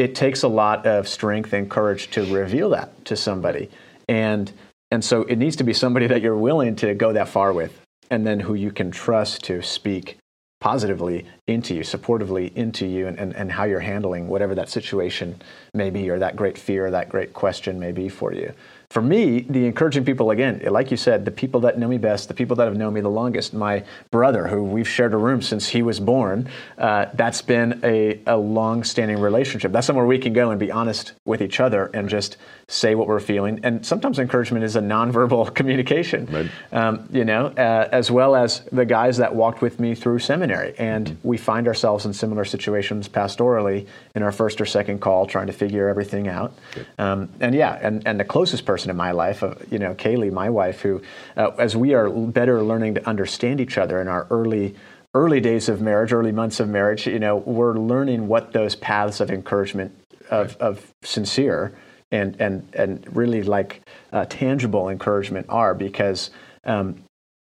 it 0.00 0.14
takes 0.14 0.42
a 0.42 0.48
lot 0.48 0.86
of 0.86 1.06
strength 1.06 1.52
and 1.52 1.70
courage 1.70 2.10
to 2.12 2.24
reveal 2.34 2.70
that 2.70 3.04
to 3.04 3.14
somebody. 3.16 3.68
And 4.08 4.50
and 4.90 5.04
so 5.04 5.22
it 5.22 5.36
needs 5.36 5.56
to 5.56 5.64
be 5.64 5.72
somebody 5.72 6.06
that 6.08 6.20
you're 6.20 6.36
willing 6.36 6.74
to 6.76 6.94
go 6.94 7.12
that 7.12 7.28
far 7.28 7.52
with, 7.52 7.78
and 8.10 8.26
then 8.26 8.40
who 8.40 8.54
you 8.54 8.72
can 8.72 8.90
trust 8.90 9.44
to 9.44 9.62
speak 9.62 10.16
positively 10.60 11.26
into 11.46 11.74
you, 11.74 11.82
supportively 11.82 12.52
into 12.56 12.86
you, 12.86 13.06
and, 13.06 13.18
and, 13.18 13.36
and 13.36 13.52
how 13.52 13.64
you're 13.64 13.78
handling 13.78 14.26
whatever 14.26 14.54
that 14.54 14.68
situation 14.68 15.40
may 15.74 15.90
be, 15.90 16.10
or 16.10 16.18
that 16.18 16.34
great 16.34 16.58
fear, 16.58 16.86
or 16.86 16.90
that 16.90 17.08
great 17.08 17.32
question 17.34 17.78
may 17.78 17.92
be 17.92 18.08
for 18.08 18.32
you. 18.32 18.52
For 18.90 19.00
me, 19.00 19.42
the 19.42 19.66
encouraging 19.66 20.04
people, 20.04 20.32
again, 20.32 20.60
like 20.68 20.90
you 20.90 20.96
said, 20.96 21.24
the 21.24 21.30
people 21.30 21.60
that 21.60 21.78
know 21.78 21.86
me 21.86 21.96
best, 21.96 22.26
the 22.26 22.34
people 22.34 22.56
that 22.56 22.64
have 22.64 22.76
known 22.76 22.92
me 22.92 23.00
the 23.00 23.08
longest, 23.08 23.54
my 23.54 23.84
brother, 24.10 24.48
who 24.48 24.64
we've 24.64 24.88
shared 24.88 25.14
a 25.14 25.16
room 25.16 25.42
since 25.42 25.68
he 25.68 25.80
was 25.80 26.00
born, 26.00 26.48
uh, 26.76 27.06
that's 27.14 27.40
been 27.40 27.80
a, 27.84 28.18
a 28.26 28.36
long 28.36 28.82
standing 28.82 29.20
relationship. 29.20 29.70
That's 29.70 29.86
somewhere 29.86 30.06
we 30.06 30.18
can 30.18 30.32
go 30.32 30.50
and 30.50 30.58
be 30.58 30.72
honest 30.72 31.12
with 31.24 31.40
each 31.40 31.60
other 31.60 31.88
and 31.94 32.08
just 32.08 32.36
say 32.70 32.94
what 32.94 33.08
we're 33.08 33.20
feeling. 33.20 33.60
And 33.64 33.84
sometimes 33.84 34.18
encouragement 34.18 34.64
is 34.64 34.76
a 34.76 34.80
nonverbal 34.80 35.52
communication, 35.54 36.26
Right. 36.26 36.50
um, 36.72 37.08
you 37.10 37.24
know, 37.24 37.46
uh, 37.46 37.88
as 37.90 38.10
well 38.10 38.36
as 38.36 38.60
the 38.70 38.84
guys 38.84 39.16
that 39.16 39.34
walked 39.34 39.60
with 39.60 39.80
me 39.80 39.94
through 39.96 40.20
seminary. 40.20 40.74
And 40.78 41.18
we 41.24 41.36
find 41.36 41.66
ourselves 41.66 42.06
in 42.06 42.12
similar 42.12 42.44
situations 42.44 43.08
pastorally 43.08 43.86
in 44.14 44.22
our 44.22 44.30
first 44.30 44.60
or 44.60 44.66
second 44.66 45.00
call, 45.00 45.26
trying 45.26 45.48
to 45.48 45.52
figure 45.52 45.88
everything 45.88 46.28
out. 46.28 46.52
Um, 46.98 47.28
and 47.40 47.54
yeah, 47.54 47.78
and, 47.82 48.06
and 48.06 48.20
the 48.20 48.24
closest 48.24 48.64
person 48.64 48.88
in 48.88 48.96
my 48.96 49.10
life, 49.10 49.42
uh, 49.42 49.54
you 49.70 49.78
know, 49.80 49.94
Kaylee, 49.94 50.32
my 50.32 50.48
wife, 50.48 50.80
who, 50.80 51.02
uh, 51.36 51.50
as 51.58 51.76
we 51.76 51.94
are 51.94 52.08
better 52.08 52.62
learning 52.62 52.94
to 52.94 53.08
understand 53.08 53.60
each 53.60 53.78
other 53.78 54.00
in 54.00 54.08
our 54.08 54.26
early 54.30 54.76
early 55.12 55.40
days 55.40 55.68
of 55.68 55.80
marriage, 55.80 56.12
early 56.12 56.30
months 56.30 56.60
of 56.60 56.68
marriage, 56.68 57.08
you 57.08 57.18
know, 57.18 57.38
we're 57.38 57.74
learning 57.74 58.28
what 58.28 58.52
those 58.52 58.76
paths 58.76 59.18
of 59.18 59.28
encouragement 59.28 59.92
of, 60.30 60.56
of 60.58 60.94
sincere 61.02 61.72
and 62.12 62.36
and 62.40 62.68
and 62.74 63.16
really 63.16 63.42
like 63.42 63.82
uh, 64.12 64.24
tangible 64.28 64.88
encouragement 64.88 65.46
are 65.48 65.74
because 65.74 66.30
um, 66.64 67.02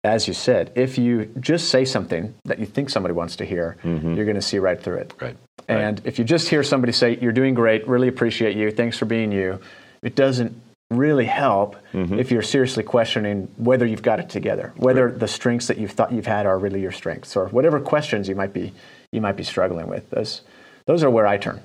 as 0.03 0.27
you 0.27 0.33
said 0.33 0.71
if 0.75 0.97
you 0.97 1.25
just 1.39 1.69
say 1.69 1.85
something 1.85 2.33
that 2.45 2.59
you 2.59 2.65
think 2.65 2.89
somebody 2.89 3.13
wants 3.13 3.35
to 3.37 3.45
hear 3.45 3.77
you're 3.83 4.25
going 4.25 4.35
to 4.35 4.41
see 4.41 4.59
right 4.59 4.81
through 4.81 4.97
it. 4.97 5.13
Right. 5.21 5.37
and 5.67 6.01
if 6.05 6.17
you 6.19 6.25
just 6.25 6.49
hear 6.49 6.63
somebody 6.63 6.91
say 6.91 7.17
you're 7.21 7.31
doing 7.31 7.53
great 7.53 7.87
really 7.87 8.07
appreciate 8.07 8.57
you 8.57 8.71
thanks 8.71 8.97
for 8.97 9.05
being 9.05 9.31
you 9.31 9.59
it 10.01 10.15
doesn't 10.15 10.59
really 10.89 11.25
help 11.25 11.77
if 12.19 12.31
you're 12.31 12.41
seriously 12.41 12.83
questioning 12.83 13.47
whether 13.57 13.85
you've 13.85 14.01
got 14.01 14.19
it 14.19 14.27
together 14.29 14.73
whether 14.75 15.09
the 15.09 15.27
strengths 15.27 15.67
that 15.67 15.77
you've 15.77 15.91
thought 15.91 16.11
you've 16.11 16.25
had 16.25 16.45
are 16.45 16.57
really 16.59 16.81
your 16.81 16.91
strengths 16.91 17.37
or 17.37 17.47
whatever 17.49 17.79
questions 17.79 18.27
you 18.27 18.35
might 18.35 18.51
be 18.51 18.73
you 19.13 19.21
might 19.21 19.35
be 19.37 19.43
struggling 19.43 19.87
with. 19.87 20.09
Those 20.09 20.41
those 20.87 21.03
are 21.03 21.09
where 21.09 21.27
i 21.27 21.37
turn 21.37 21.61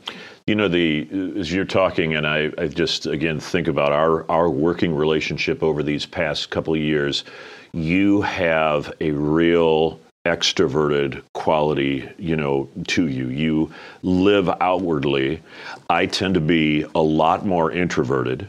You 0.46 0.54
know, 0.54 0.68
the 0.68 1.08
as 1.36 1.52
you're 1.52 1.64
talking, 1.64 2.14
and 2.14 2.24
I, 2.24 2.52
I 2.56 2.68
just 2.68 3.06
again 3.06 3.40
think 3.40 3.66
about 3.66 3.90
our 3.90 4.30
our 4.30 4.48
working 4.48 4.94
relationship 4.94 5.60
over 5.60 5.82
these 5.82 6.06
past 6.06 6.50
couple 6.50 6.72
of 6.72 6.78
years. 6.78 7.24
You 7.72 8.20
have 8.20 8.92
a 9.00 9.10
real 9.10 9.98
extroverted 10.24 11.24
quality, 11.34 12.08
you 12.16 12.36
know, 12.36 12.68
to 12.86 13.08
you. 13.08 13.28
You 13.28 13.72
live 14.04 14.48
outwardly. 14.60 15.42
I 15.90 16.06
tend 16.06 16.34
to 16.34 16.40
be 16.40 16.86
a 16.94 17.02
lot 17.02 17.44
more 17.44 17.72
introverted. 17.72 18.48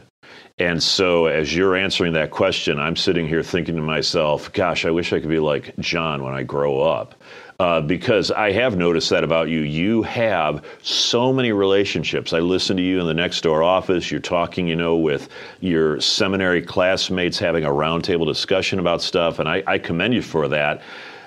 And 0.60 0.80
so, 0.80 1.26
as 1.26 1.54
you're 1.54 1.76
answering 1.76 2.12
that 2.12 2.30
question, 2.30 2.78
I'm 2.78 2.96
sitting 2.96 3.26
here 3.26 3.42
thinking 3.42 3.74
to 3.74 3.82
myself, 3.82 4.52
gosh, 4.52 4.84
I 4.84 4.90
wish 4.92 5.12
I 5.12 5.18
could 5.18 5.28
be 5.28 5.40
like 5.40 5.76
John 5.80 6.22
when 6.22 6.34
I 6.34 6.44
grow 6.44 6.80
up. 6.80 7.16
Uh, 7.60 7.80
because 7.80 8.30
I 8.30 8.52
have 8.52 8.76
noticed 8.76 9.10
that 9.10 9.24
about 9.24 9.48
you. 9.48 9.62
You 9.62 10.04
have 10.04 10.64
so 10.84 11.32
many 11.32 11.50
relationships. 11.50 12.32
I 12.32 12.38
listen 12.38 12.76
to 12.76 12.82
you 12.84 13.00
in 13.00 13.06
the 13.06 13.14
next 13.14 13.40
door 13.40 13.64
office. 13.64 14.12
You're 14.12 14.20
talking, 14.20 14.68
you 14.68 14.76
know, 14.76 14.94
with 14.94 15.28
your 15.58 16.00
seminary 16.00 16.62
classmates, 16.62 17.36
having 17.36 17.64
a 17.64 17.68
roundtable 17.70 18.28
discussion 18.28 18.78
about 18.78 19.02
stuff, 19.02 19.40
and 19.40 19.48
I, 19.48 19.64
I 19.66 19.78
commend 19.78 20.14
you 20.14 20.22
for 20.22 20.46
that. 20.46 20.82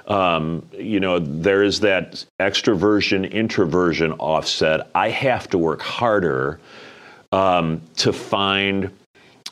Um, 0.08 0.66
you 0.72 1.02
know, 1.02 1.20
there 1.20 1.64
is 1.64 1.82
that 1.82 2.24
extroversion 2.40 3.30
introversion 3.30 4.14
offset. 4.14 4.90
I 4.96 5.10
have 5.10 5.50
to 5.50 5.58
work 5.58 5.82
harder 5.82 6.62
um, 7.34 7.82
to 7.98 8.14
find 8.14 8.90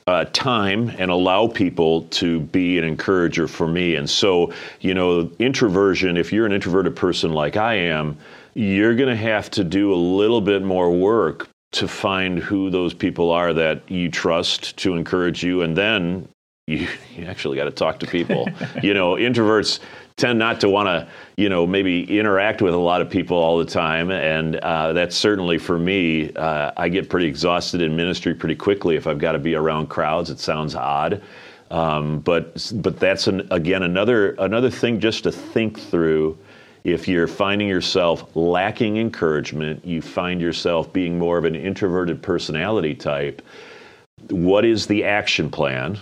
uh, 0.09 0.25
time 0.33 0.89
and 0.97 1.11
allow 1.11 1.47
people 1.47 2.01
to 2.03 2.39
be 2.39 2.79
an 2.79 2.83
encourager 2.83 3.47
for 3.47 3.67
me. 3.67 3.93
And 3.93 4.09
so, 4.09 4.51
you 4.81 4.95
know, 4.95 5.29
introversion, 5.37 6.17
if 6.17 6.33
you're 6.33 6.47
an 6.47 6.51
introverted 6.51 6.95
person 6.95 7.31
like 7.31 7.57
I 7.57 7.75
am, 7.75 8.17
you're 8.55 8.95
going 8.95 9.09
to 9.09 9.15
have 9.15 9.51
to 9.51 9.63
do 9.63 9.93
a 9.93 9.95
little 9.95 10.41
bit 10.41 10.63
more 10.63 10.91
work 10.91 11.47
to 11.73 11.87
find 11.87 12.39
who 12.39 12.71
those 12.71 12.95
people 12.95 13.29
are 13.29 13.53
that 13.53 13.83
you 13.87 14.09
trust 14.09 14.75
to 14.77 14.95
encourage 14.95 15.43
you. 15.43 15.61
And 15.61 15.77
then 15.77 16.27
you, 16.69 16.87
you 17.15 17.25
actually 17.25 17.57
got 17.57 17.65
to 17.65 17.71
talk 17.71 17.99
to 17.99 18.07
people. 18.07 18.47
you 18.83 18.93
know, 18.93 19.15
introverts 19.15 19.79
tend 20.17 20.37
not 20.37 20.61
to 20.61 20.69
want 20.69 20.87
to, 20.87 21.07
you 21.35 21.49
know, 21.49 21.65
maybe 21.65 22.03
interact 22.19 22.61
with 22.61 22.73
a 22.73 22.77
lot 22.77 23.01
of 23.01 23.09
people 23.09 23.37
all 23.37 23.57
the 23.57 23.65
time. 23.65 24.11
And 24.11 24.57
uh, 24.57 24.93
that's 24.93 25.15
certainly 25.15 25.57
for 25.57 25.79
me, 25.79 26.31
uh, 26.33 26.71
I 26.77 26.89
get 26.89 27.09
pretty 27.09 27.27
exhausted 27.27 27.81
in 27.81 27.95
ministry 27.95 28.35
pretty 28.35 28.55
quickly 28.55 28.95
if 28.95 29.07
I've 29.07 29.17
got 29.17 29.31
to 29.31 29.39
be 29.39 29.55
around 29.55 29.87
crowds. 29.87 30.29
It 30.29 30.39
sounds 30.39 30.75
odd. 30.75 31.23
Um, 31.71 32.19
but 32.19 32.71
but 32.75 32.99
that's 32.99 33.27
an, 33.27 33.47
again 33.51 33.83
another 33.83 34.31
another 34.39 34.71
thing 34.71 34.99
just 34.99 35.23
to 35.23 35.31
think 35.31 35.79
through. 35.79 36.37
If 36.83 37.07
you're 37.07 37.27
finding 37.27 37.67
yourself 37.67 38.35
lacking 38.35 38.97
encouragement, 38.97 39.85
you 39.85 40.01
find 40.01 40.41
yourself 40.41 40.91
being 40.93 41.19
more 41.19 41.37
of 41.37 41.45
an 41.45 41.55
introverted 41.55 42.23
personality 42.23 42.95
type. 42.95 43.43
What 44.29 44.65
is 44.65 44.87
the 44.87 45.03
action 45.03 45.51
plan? 45.51 45.99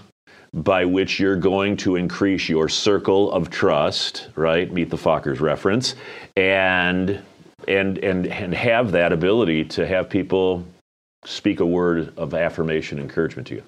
By 0.64 0.86
which 0.86 1.20
you're 1.20 1.36
going 1.36 1.78
to 1.78 1.96
increase 1.96 2.50
your 2.50 2.68
circle 2.68 3.32
of 3.32 3.50
trust, 3.50 4.30
right? 4.36 4.72
Meet 4.72 4.90
the 4.90 4.98
Fockers 4.98 5.40
reference, 5.40 5.96
and 6.36 7.22
and 7.68 7.98
and 8.00 8.28
and 8.28 8.54
have 8.54 8.92
that 8.92 9.14
ability 9.14 9.66
to 9.66 9.86
have 9.86 10.10
people 10.10 10.66
speak 11.26 11.60
a 11.60 11.66
word 11.66 12.14
of 12.18 12.34
affirmation, 12.34 13.00
encouragement 13.00 13.48
to 13.48 13.56
you. 13.56 13.64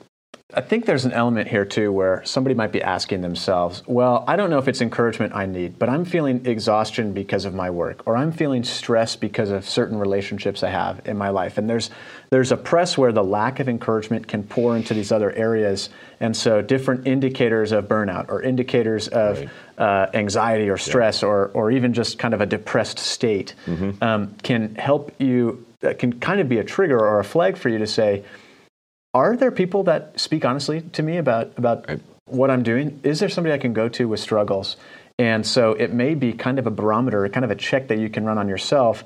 I 0.52 0.62
think 0.62 0.86
there's 0.86 1.06
an 1.06 1.12
element 1.12 1.48
here 1.48 1.64
too 1.64 1.92
where 1.92 2.24
somebody 2.26 2.56
might 2.56 2.72
be 2.72 2.82
asking 2.82 3.22
themselves, 3.22 3.84
well, 3.86 4.24
I 4.28 4.36
don't 4.36 4.50
know 4.50 4.58
if 4.58 4.68
it's 4.68 4.82
encouragement 4.82 5.36
I 5.36 5.46
need, 5.46 5.78
but 5.78 5.90
I'm 5.90 6.06
feeling 6.06 6.44
exhaustion 6.44 7.14
because 7.14 7.46
of 7.46 7.54
my 7.54 7.70
work, 7.70 8.02
or 8.08 8.18
I'm 8.18 8.32
feeling 8.32 8.64
stress 8.64 9.16
because 9.16 9.52
of 9.52 9.70
certain 9.70 10.00
relationships 10.00 10.64
I 10.64 10.70
have 10.70 11.02
in 11.06 11.18
my 11.18 11.30
life. 11.30 11.60
And 11.60 11.70
there's 11.70 11.92
there's 12.32 12.52
a 12.52 12.58
press 12.58 12.98
where 12.98 13.12
the 13.12 13.24
lack 13.24 13.60
of 13.60 13.70
encouragement 13.70 14.28
can 14.28 14.42
pour 14.42 14.76
into 14.76 14.96
these 14.96 15.12
other 15.12 15.32
areas. 15.34 15.90
And 16.20 16.36
so 16.36 16.62
different 16.62 17.08
indicators 17.08 17.72
of 17.72 17.88
burnout 17.88 18.30
or 18.30 18.42
indicators 18.42 19.08
of 19.08 19.40
right. 19.40 19.50
uh, 19.78 20.08
anxiety 20.14 20.70
or 20.70 20.78
stress 20.78 21.22
yeah. 21.22 21.30
or, 21.30 21.48
or 21.54 21.72
even 21.72 21.94
just 21.94 22.20
kind 22.20 22.34
of 22.34 22.42
a 22.42 22.46
depressed 22.46 23.00
state 23.00 23.56
mm-hmm. 23.66 24.04
um, 24.04 24.36
can 24.44 24.76
help 24.76 25.14
you, 25.20 25.66
uh, 25.84 25.94
can 25.98 26.20
kind 26.20 26.42
of 26.42 26.50
be 26.50 26.58
a 26.58 26.64
trigger 26.64 27.00
or 27.00 27.20
a 27.20 27.24
flag 27.24 27.58
for 27.58 27.70
you 27.70 27.78
to 27.78 27.88
say, 27.88 28.24
are 29.14 29.36
there 29.36 29.52
people 29.52 29.84
that 29.84 30.20
speak 30.20 30.46
honestly 30.46 30.82
to 30.82 31.02
me 31.02 31.18
about 31.18 31.58
about 31.58 31.88
right. 31.88 32.00
what 32.26 32.52
I'm 32.52 32.64
doing? 32.64 33.00
Is 33.04 33.20
there 33.20 33.30
somebody 33.30 33.54
I 33.54 33.58
can 33.58 33.74
go 33.74 33.90
to 33.90 34.08
with 34.08 34.20
struggles? 34.20 34.78
And 35.18 35.46
so 35.46 35.74
it 35.74 35.92
may 35.92 36.16
be 36.16 36.32
kind 36.32 36.60
of 36.60 36.68
a 36.68 36.72
barometer, 36.72 37.28
kind 37.30 37.44
of 37.44 37.52
a 37.52 37.56
check 37.56 37.88
that 37.88 37.98
you 37.98 38.10
can 38.10 38.24
run 38.24 38.38
on 38.38 38.48
yourself. 38.48 39.04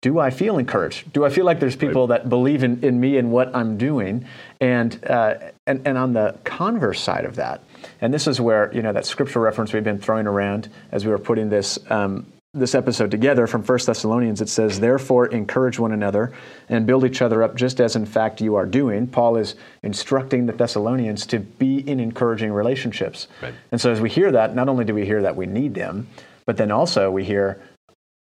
Do 0.00 0.18
I 0.18 0.30
feel 0.30 0.58
encouraged? 0.58 1.12
Do 1.12 1.24
I 1.24 1.30
feel 1.30 1.44
like 1.44 1.60
there's 1.60 1.76
people 1.76 2.08
right. 2.08 2.22
that 2.22 2.28
believe 2.28 2.64
in, 2.64 2.82
in 2.82 2.98
me 2.98 3.18
and 3.18 3.30
what 3.30 3.54
I'm 3.54 3.78
doing? 3.78 4.26
And, 4.60 4.98
uh, 5.04 5.34
and 5.66 5.86
and 5.86 5.96
on 5.96 6.12
the 6.12 6.36
converse 6.42 7.00
side 7.00 7.24
of 7.24 7.36
that, 7.36 7.62
and 8.00 8.12
this 8.12 8.26
is 8.26 8.40
where 8.40 8.72
you 8.74 8.82
know 8.82 8.92
that 8.92 9.06
scripture 9.06 9.40
reference 9.40 9.72
we've 9.72 9.84
been 9.84 10.00
throwing 10.00 10.26
around 10.26 10.68
as 10.90 11.04
we 11.04 11.10
were 11.10 11.18
putting 11.18 11.50
this 11.50 11.78
um, 11.90 12.26
this 12.52 12.74
episode 12.74 13.12
together 13.12 13.46
from 13.46 13.62
1 13.62 13.78
Thessalonians, 13.86 14.40
it 14.40 14.48
says, 14.48 14.80
Therefore, 14.80 15.26
encourage 15.26 15.78
one 15.78 15.92
another 15.92 16.32
and 16.68 16.84
build 16.84 17.04
each 17.04 17.22
other 17.22 17.44
up, 17.44 17.54
just 17.54 17.80
as 17.80 17.94
in 17.94 18.04
fact 18.04 18.40
you 18.40 18.56
are 18.56 18.66
doing. 18.66 19.06
Paul 19.06 19.36
is 19.36 19.54
instructing 19.84 20.46
the 20.46 20.52
Thessalonians 20.52 21.26
to 21.26 21.38
be 21.38 21.88
in 21.88 22.00
encouraging 22.00 22.50
relationships. 22.50 23.28
Right. 23.40 23.54
And 23.70 23.80
so, 23.80 23.92
as 23.92 24.00
we 24.00 24.10
hear 24.10 24.32
that, 24.32 24.54
not 24.56 24.68
only 24.68 24.84
do 24.84 24.94
we 24.94 25.04
hear 25.04 25.22
that 25.22 25.36
we 25.36 25.46
need 25.46 25.74
them, 25.74 26.08
but 26.44 26.56
then 26.56 26.72
also 26.72 27.12
we 27.12 27.24
hear 27.24 27.62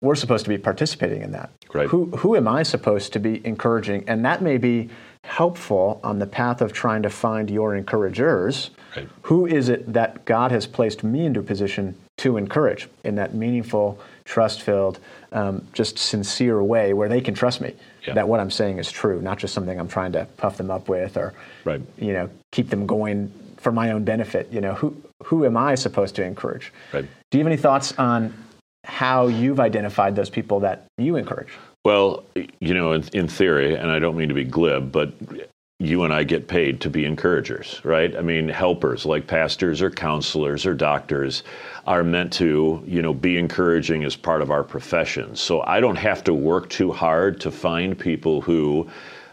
we're 0.01 0.15
supposed 0.15 0.45
to 0.45 0.49
be 0.49 0.59
participating 0.59 1.23
in 1.23 1.33
that. 1.33 1.51
Right. 1.73 1.89
Who, 1.89 2.07
who 2.07 2.37
am 2.37 2.47
I 2.47 2.63
supposed 2.63 3.13
to 3.15 3.19
be 3.19 3.45
encouraging? 3.45 4.05
And 4.09 4.25
that 4.25 4.43
may 4.43 4.59
be 4.59 4.91
helpful 5.25 6.01
on 6.05 6.19
the 6.19 6.27
path 6.27 6.61
of 6.61 6.73
trying 6.73 7.03
to 7.03 7.11
find 7.11 7.51
your 7.51 7.75
encouragers. 7.75 8.71
Right. 8.97 9.09
Who 9.23 9.47
is 9.47 9.69
it 9.69 9.93
that 9.93 10.25
God 10.25 10.53
has 10.53 10.67
placed 10.67 11.03
me 11.03 11.27
into 11.27 11.41
a 11.41 11.43
position 11.43 11.97
to 12.19 12.37
encourage 12.37 12.89
in 13.05 13.17
that 13.17 13.35
meaningful, 13.35 14.01
trust 14.25 14.63
filled, 14.63 15.01
um, 15.33 15.67
just 15.73 15.99
sincere 15.99 16.63
way 16.63 16.93
where 16.93 17.09
they 17.09 17.21
can 17.21 17.35
trust 17.35 17.61
me 17.61 17.75
yeah. 18.07 18.15
that 18.15 18.29
what 18.29 18.41
I'm 18.41 18.51
saying 18.51 18.79
is 18.79 18.91
true, 18.91 19.21
not 19.21 19.39
just 19.39 19.55
something 19.55 19.79
I'm 19.79 19.89
trying 19.89 20.13
to 20.13 20.27
puff 20.37 20.57
them 20.57 20.71
up 20.71 20.89
with 20.89 21.17
or 21.17 21.35
right. 21.65 21.81
you 21.99 22.13
know 22.13 22.31
keep 22.51 22.71
them 22.71 22.87
going 22.87 23.33
for 23.59 23.73
my 23.73 23.93
own 23.93 24.05
benefit. 24.05 24.51
You 24.51 24.61
know, 24.61 24.75
who 24.75 24.97
who 25.25 25.45
am 25.45 25.57
I 25.57 25.75
supposed 25.75 26.15
to 26.17 26.25
encourage? 26.25 26.73
Right. 26.93 27.07
Do 27.31 27.39
you 27.39 27.45
have 27.45 27.53
any 27.53 27.61
thoughts 27.61 27.93
on 27.99 28.33
how 28.85 29.27
you've 29.27 29.61
identified 29.61 30.17
those 30.17 30.31
people 30.31 30.61
that 30.61 30.87
you 30.97 31.17
encourage? 31.17 31.49
Well, 31.85 32.25
you 32.61 32.75
know, 32.75 32.93
in, 32.93 33.05
in 33.13 33.29
theory, 33.29 33.75
and 33.75 33.91
I 33.91 33.99
don't 33.99 34.17
mean 34.17 34.29
to 34.29 34.35
be 34.35 34.45
glib, 34.45 34.93
but 34.93 35.13
you 35.81 36.03
and 36.03 36.13
I 36.13 36.25
get 36.25 36.49
paid 36.49 36.81
to 36.81 36.91
be 36.91 37.05
encouragers, 37.05 37.81
right? 37.85 38.17
I 38.17 38.21
mean, 38.21 38.49
helpers 38.49 39.07
like 39.07 39.29
pastors 39.29 39.81
or 39.81 39.91
counselors 39.91 40.67
or 40.67 40.75
doctors 40.75 41.45
are 41.87 42.03
meant 42.03 42.33
to, 42.35 42.83
you 42.85 43.01
know, 43.01 43.15
be 43.15 43.39
encouraging 43.39 44.03
as 44.03 44.17
part 44.17 44.43
of 44.43 44.51
our 44.51 44.65
profession. 44.65 45.37
So 45.37 45.61
I 45.63 45.79
don't 45.79 45.97
have 45.97 46.25
to 46.25 46.35
work 46.35 46.69
too 46.69 46.91
hard 46.91 47.41
to 47.43 47.53
find 47.53 47.97
people 47.97 48.41
who 48.41 48.89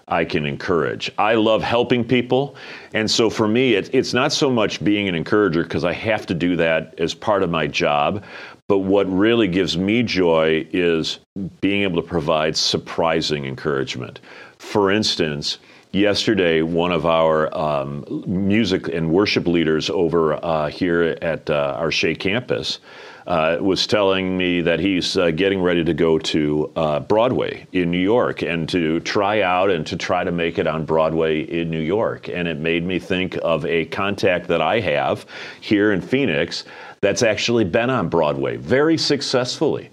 I 0.07 0.24
can 0.24 0.45
encourage. 0.45 1.12
I 1.17 1.33
love 1.33 1.63
helping 1.63 2.03
people. 2.03 2.55
And 2.93 3.09
so 3.09 3.29
for 3.29 3.47
me, 3.47 3.74
it, 3.74 3.89
it's 3.93 4.13
not 4.13 4.31
so 4.31 4.51
much 4.51 4.83
being 4.83 5.07
an 5.07 5.15
encourager 5.15 5.63
because 5.63 5.83
I 5.83 5.93
have 5.93 6.27
to 6.27 6.35
do 6.35 6.55
that 6.57 6.93
as 7.00 7.15
part 7.15 7.41
of 7.41 7.50
my 7.50 7.65
job. 7.65 8.24
But 8.67 8.79
what 8.79 9.12
really 9.12 9.47
gives 9.47 9.77
me 9.77 10.03
joy 10.03 10.67
is 10.71 11.19
being 11.62 11.83
able 11.83 12.01
to 12.01 12.07
provide 12.07 12.55
surprising 12.55 13.45
encouragement. 13.45 14.19
For 14.59 14.91
instance, 14.91 15.57
yesterday, 15.95 16.61
one 16.61 16.91
of 16.91 17.05
our 17.05 17.55
um, 17.57 18.03
music 18.27 18.89
and 18.89 19.09
worship 19.09 19.47
leaders 19.47 19.89
over 19.89 20.33
uh, 20.45 20.69
here 20.69 21.17
at 21.21 21.49
uh, 21.49 21.75
our 21.77 21.91
Shea 21.91 22.13
campus 22.13 22.79
uh, 23.27 23.57
was 23.59 23.87
telling 23.87 24.37
me 24.37 24.61
that 24.61 24.79
he's 24.79 25.17
uh, 25.17 25.31
getting 25.31 25.61
ready 25.61 25.83
to 25.83 25.93
go 25.93 26.19
to 26.19 26.71
uh, 26.75 26.99
Broadway 26.99 27.65
in 27.71 27.89
New 27.89 27.97
York 27.97 28.43
and 28.43 28.69
to 28.69 28.99
try 28.99 29.41
out 29.41 29.71
and 29.71 29.87
to 29.87 29.95
try 29.95 30.23
to 30.23 30.31
make 30.31 30.59
it 30.59 30.67
on 30.67 30.85
Broadway 30.85 31.41
in 31.41 31.71
New 31.71 31.79
York. 31.79 32.27
And 32.29 32.47
it 32.47 32.59
made 32.59 32.83
me 32.83 32.99
think 32.99 33.37
of 33.41 33.65
a 33.65 33.85
contact 33.85 34.47
that 34.49 34.61
I 34.61 34.81
have 34.81 35.25
here 35.61 35.91
in 35.91 36.01
Phoenix 36.01 36.65
that's 37.01 37.23
actually 37.23 37.63
been 37.63 37.89
on 37.89 38.09
Broadway 38.09 38.57
very 38.57 38.97
successfully. 38.97 39.89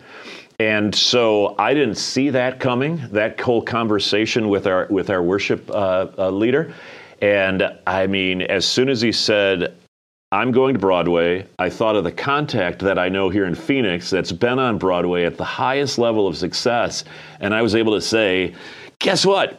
And 0.62 0.94
so 0.94 1.56
I 1.58 1.74
didn't 1.74 1.96
see 1.96 2.30
that 2.30 2.60
coming, 2.60 3.02
that 3.10 3.40
whole 3.40 3.62
conversation 3.62 4.48
with 4.48 4.68
our 4.68 4.86
with 4.90 5.10
our 5.10 5.20
worship 5.20 5.68
uh, 5.68 6.06
uh, 6.16 6.30
leader. 6.30 6.72
And 7.20 7.64
I 7.84 8.06
mean, 8.06 8.42
as 8.42 8.64
soon 8.64 8.88
as 8.88 9.00
he 9.00 9.10
said, 9.10 9.76
I'm 10.30 10.52
going 10.52 10.74
to 10.74 10.78
Broadway, 10.78 11.48
I 11.58 11.68
thought 11.68 11.96
of 11.96 12.04
the 12.04 12.12
contact 12.12 12.78
that 12.78 12.96
I 12.96 13.08
know 13.08 13.28
here 13.28 13.44
in 13.46 13.56
Phoenix 13.56 14.08
that's 14.08 14.30
been 14.30 14.60
on 14.60 14.78
Broadway 14.78 15.24
at 15.24 15.36
the 15.36 15.44
highest 15.44 15.98
level 15.98 16.28
of 16.28 16.36
success. 16.36 17.02
And 17.40 17.52
I 17.52 17.60
was 17.60 17.74
able 17.74 17.94
to 17.94 18.00
say, 18.00 18.54
guess 19.00 19.26
what? 19.26 19.58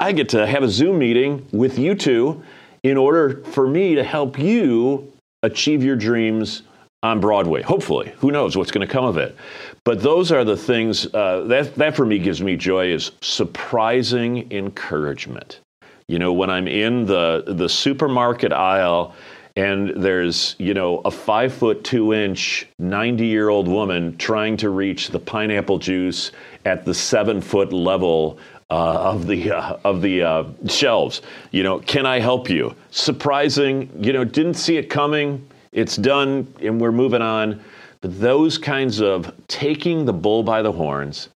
I 0.00 0.12
get 0.12 0.28
to 0.30 0.46
have 0.46 0.62
a 0.62 0.68
Zoom 0.68 0.98
meeting 0.98 1.46
with 1.52 1.78
you 1.78 1.94
two 1.94 2.42
in 2.82 2.98
order 2.98 3.42
for 3.44 3.66
me 3.66 3.94
to 3.94 4.04
help 4.04 4.38
you 4.38 5.14
achieve 5.42 5.82
your 5.82 5.96
dreams 5.96 6.62
on 7.02 7.20
Broadway. 7.20 7.62
Hopefully, 7.62 8.12
who 8.18 8.30
knows 8.30 8.56
what's 8.56 8.70
going 8.70 8.86
to 8.86 8.92
come 8.92 9.04
of 9.04 9.16
it? 9.16 9.36
But 9.84 10.02
those 10.02 10.30
are 10.30 10.44
the 10.44 10.56
things 10.56 11.12
uh, 11.12 11.44
that 11.48 11.74
that 11.74 11.96
for 11.96 12.06
me 12.06 12.18
gives 12.18 12.40
me 12.40 12.56
joy 12.56 12.92
is 12.92 13.12
surprising 13.20 14.50
encouragement. 14.52 15.60
You 16.06 16.18
know, 16.18 16.32
when 16.32 16.50
I'm 16.50 16.68
in 16.68 17.06
the 17.06 17.44
the 17.46 17.68
supermarket 17.68 18.52
aisle 18.52 19.14
and 19.56 19.90
there's 20.02 20.54
you 20.58 20.74
know 20.74 20.98
a 21.04 21.10
five 21.10 21.52
foot 21.52 21.82
two 21.84 22.14
inch 22.14 22.66
90 22.78 23.26
year 23.26 23.48
old 23.48 23.66
woman 23.66 24.16
trying 24.16 24.56
to 24.58 24.70
reach 24.70 25.08
the 25.08 25.18
pineapple 25.18 25.78
juice 25.78 26.32
at 26.64 26.84
the 26.84 26.94
seven 26.94 27.40
foot 27.40 27.72
level 27.72 28.38
uh, 28.70 29.10
of 29.10 29.26
the 29.26 29.50
uh, 29.50 29.76
of 29.84 30.02
the 30.02 30.22
uh, 30.22 30.44
shelves. 30.68 31.20
You 31.50 31.64
know, 31.64 31.80
can 31.80 32.06
I 32.06 32.20
help 32.20 32.48
you? 32.48 32.76
Surprising. 32.90 33.90
You 34.00 34.12
know, 34.12 34.24
didn't 34.24 34.54
see 34.54 34.76
it 34.76 34.88
coming. 34.88 35.46
It's 35.72 35.96
done, 35.96 36.52
and 36.60 36.78
we're 36.78 36.92
moving 36.92 37.22
on. 37.22 37.62
But 38.02 38.20
those 38.20 38.58
kinds 38.58 39.00
of 39.00 39.32
taking 39.48 40.04
the 40.04 40.12
bull 40.12 40.42
by 40.42 40.60
the 40.60 40.72
horns, 40.72 41.30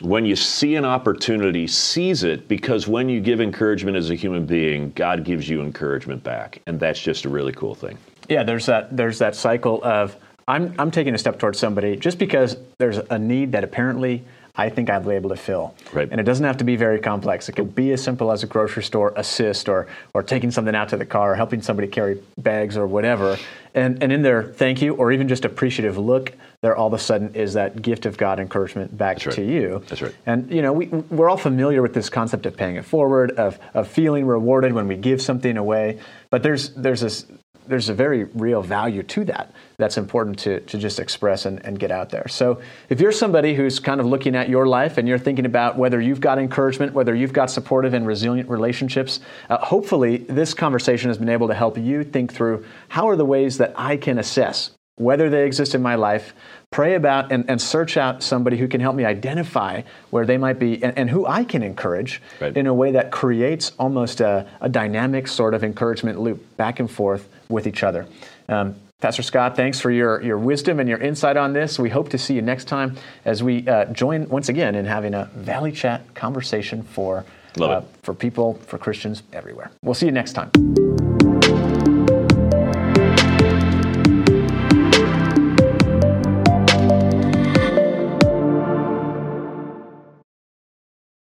when 0.00 0.24
you 0.24 0.34
see 0.34 0.76
an 0.76 0.84
opportunity, 0.84 1.66
seize 1.66 2.24
it 2.24 2.48
because 2.48 2.88
when 2.88 3.08
you 3.08 3.20
give 3.20 3.40
encouragement 3.40 3.96
as 3.96 4.10
a 4.10 4.14
human 4.14 4.46
being, 4.46 4.92
God 4.92 5.24
gives 5.24 5.48
you 5.48 5.62
encouragement 5.62 6.24
back, 6.24 6.62
and 6.66 6.80
that's 6.80 7.00
just 7.00 7.26
a 7.26 7.28
really 7.28 7.52
cool 7.52 7.74
thing. 7.74 7.98
Yeah, 8.28 8.42
there's 8.44 8.66
that 8.66 8.96
there's 8.96 9.18
that 9.18 9.36
cycle 9.36 9.84
of 9.84 10.16
I'm 10.48 10.74
I'm 10.78 10.90
taking 10.90 11.14
a 11.14 11.18
step 11.18 11.38
towards 11.38 11.58
somebody 11.58 11.96
just 11.96 12.18
because 12.18 12.56
there's 12.78 12.98
a 12.98 13.18
need 13.18 13.52
that 13.52 13.62
apparently 13.62 14.24
I 14.54 14.68
think 14.68 14.90
I'll 14.90 15.00
be 15.00 15.14
able 15.14 15.30
to 15.30 15.36
fill. 15.36 15.74
Right. 15.92 16.08
And 16.10 16.20
it 16.20 16.24
doesn't 16.24 16.44
have 16.44 16.58
to 16.58 16.64
be 16.64 16.76
very 16.76 17.00
complex. 17.00 17.48
It 17.48 17.52
could 17.52 17.74
be 17.74 17.92
as 17.92 18.02
simple 18.02 18.30
as 18.30 18.42
a 18.42 18.46
grocery 18.46 18.82
store 18.82 19.14
assist 19.16 19.66
or, 19.66 19.86
or 20.12 20.22
taking 20.22 20.50
something 20.50 20.74
out 20.74 20.90
to 20.90 20.98
the 20.98 21.06
car 21.06 21.32
or 21.32 21.34
helping 21.36 21.62
somebody 21.62 21.88
carry 21.88 22.20
bags 22.36 22.76
or 22.76 22.86
whatever. 22.86 23.38
And, 23.74 24.02
and 24.02 24.12
in 24.12 24.20
their 24.20 24.42
thank 24.42 24.82
you 24.82 24.94
or 24.94 25.10
even 25.10 25.26
just 25.26 25.46
appreciative 25.46 25.96
look, 25.96 26.32
there 26.60 26.76
all 26.76 26.88
of 26.88 26.92
a 26.92 26.98
sudden 26.98 27.34
is 27.34 27.54
that 27.54 27.80
gift 27.80 28.04
of 28.04 28.18
God 28.18 28.38
encouragement 28.38 28.96
back 28.96 29.24
right. 29.24 29.34
to 29.34 29.42
you. 29.42 29.82
That's 29.88 30.02
right. 30.02 30.14
And 30.26 30.50
you 30.50 30.60
know, 30.60 30.74
we, 30.74 30.86
we're 30.86 31.30
all 31.30 31.38
familiar 31.38 31.80
with 31.80 31.94
this 31.94 32.10
concept 32.10 32.44
of 32.44 32.54
paying 32.54 32.76
it 32.76 32.84
forward, 32.84 33.30
of, 33.32 33.58
of 33.72 33.88
feeling 33.88 34.26
rewarded 34.26 34.74
when 34.74 34.86
we 34.86 34.96
give 34.96 35.22
something 35.22 35.56
away. 35.56 35.98
But 36.28 36.42
there's 36.42 36.70
there's 36.70 37.00
this 37.00 37.26
there's 37.66 37.88
a 37.88 37.94
very 37.94 38.24
real 38.24 38.62
value 38.62 39.02
to 39.02 39.24
that 39.24 39.52
that's 39.76 39.96
important 39.96 40.38
to, 40.40 40.60
to 40.60 40.78
just 40.78 41.00
express 41.00 41.46
and, 41.46 41.64
and 41.64 41.78
get 41.78 41.90
out 41.90 42.10
there. 42.10 42.26
So 42.28 42.60
if 42.88 43.00
you're 43.00 43.12
somebody 43.12 43.54
who's 43.54 43.78
kind 43.80 44.00
of 44.00 44.06
looking 44.06 44.36
at 44.36 44.48
your 44.48 44.66
life 44.66 44.98
and 44.98 45.08
you're 45.08 45.18
thinking 45.18 45.46
about 45.46 45.76
whether 45.76 46.00
you've 46.00 46.20
got 46.20 46.38
encouragement, 46.38 46.92
whether 46.92 47.14
you've 47.14 47.32
got 47.32 47.50
supportive 47.50 47.94
and 47.94 48.06
resilient 48.06 48.48
relationships, 48.48 49.20
uh, 49.48 49.58
hopefully 49.58 50.18
this 50.18 50.54
conversation 50.54 51.08
has 51.08 51.18
been 51.18 51.28
able 51.28 51.48
to 51.48 51.54
help 51.54 51.78
you 51.78 52.04
think 52.04 52.32
through 52.32 52.64
how 52.88 53.08
are 53.08 53.16
the 53.16 53.24
ways 53.24 53.58
that 53.58 53.72
I 53.76 53.96
can 53.96 54.18
assess 54.18 54.72
whether 55.02 55.28
they 55.28 55.44
exist 55.46 55.74
in 55.74 55.82
my 55.82 55.94
life, 55.94 56.34
pray 56.70 56.94
about 56.94 57.30
and, 57.30 57.48
and 57.48 57.60
search 57.60 57.96
out 57.96 58.22
somebody 58.22 58.56
who 58.56 58.66
can 58.66 58.80
help 58.80 58.96
me 58.96 59.04
identify 59.04 59.82
where 60.10 60.26
they 60.26 60.38
might 60.38 60.58
be 60.58 60.82
and, 60.82 60.96
and 60.96 61.10
who 61.10 61.26
I 61.26 61.44
can 61.44 61.62
encourage 61.62 62.20
right. 62.40 62.56
in 62.56 62.66
a 62.66 62.74
way 62.74 62.92
that 62.92 63.10
creates 63.12 63.72
almost 63.78 64.20
a, 64.20 64.46
a, 64.60 64.68
dynamic 64.68 65.28
sort 65.28 65.54
of 65.54 65.62
encouragement 65.62 66.18
loop 66.20 66.56
back 66.56 66.80
and 66.80 66.90
forth 66.90 67.28
with 67.48 67.66
each 67.66 67.82
other. 67.82 68.06
Um, 68.48 68.76
Pastor 69.00 69.22
Scott, 69.22 69.56
thanks 69.56 69.80
for 69.80 69.90
your, 69.90 70.22
your 70.22 70.38
wisdom 70.38 70.78
and 70.78 70.88
your 70.88 70.98
insight 70.98 71.36
on 71.36 71.52
this. 71.52 71.78
We 71.78 71.90
hope 71.90 72.08
to 72.10 72.18
see 72.18 72.34
you 72.34 72.42
next 72.42 72.66
time 72.66 72.96
as 73.24 73.42
we 73.42 73.66
uh, 73.66 73.86
join 73.86 74.28
once 74.28 74.48
again 74.48 74.76
in 74.76 74.84
having 74.84 75.12
a 75.12 75.24
Valley 75.34 75.72
Chat 75.72 76.14
conversation 76.14 76.84
for, 76.84 77.24
uh, 77.60 77.82
for 78.02 78.14
people, 78.14 78.54
for 78.66 78.78
Christians 78.78 79.24
everywhere. 79.32 79.72
We'll 79.82 79.94
see 79.94 80.06
you 80.06 80.12
next 80.12 80.34
time. 80.34 80.91